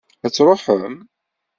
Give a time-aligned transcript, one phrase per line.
[0.25, 0.95] Ad truḥem?